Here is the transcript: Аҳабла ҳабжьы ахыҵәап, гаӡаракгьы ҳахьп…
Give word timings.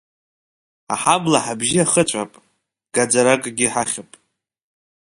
Аҳабла 0.93 1.39
ҳабжьы 1.45 1.81
ахыҵәап, 1.85 2.31
гаӡаракгьы 2.93 3.67
ҳахьп… 3.73 4.11